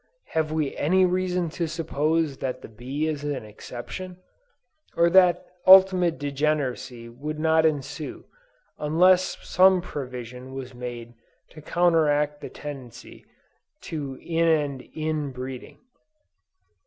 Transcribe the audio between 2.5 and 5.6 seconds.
the bee is an exception? or that